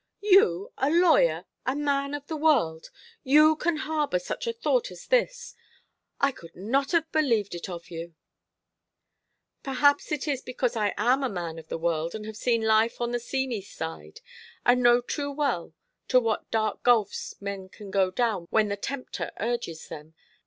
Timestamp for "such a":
4.17-4.51